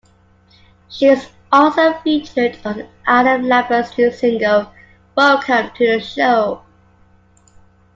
[0.89, 4.71] She is also featured on Adam Lambert's new single
[5.15, 6.63] "Welcome to the Show".